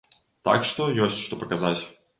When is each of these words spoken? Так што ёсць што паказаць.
Так 0.49 0.65
што 0.71 0.89
ёсць 1.07 1.21
што 1.27 1.41
паказаць. 1.45 1.81